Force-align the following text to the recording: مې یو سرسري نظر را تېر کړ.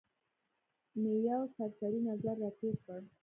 مې 1.01 1.13
یو 1.29 1.41
سرسري 1.55 1.99
نظر 2.09 2.35
را 2.41 2.49
تېر 2.57 2.75
کړ. 2.85 2.99